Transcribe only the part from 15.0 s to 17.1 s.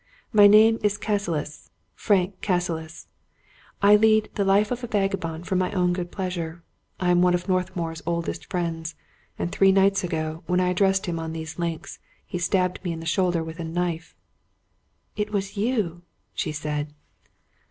It was you!" she said.